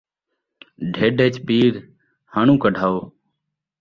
[0.93, 1.73] ڈھڈھ ءِچ پیڑ،
[2.33, 2.97] ہݨوں کڈھاؤ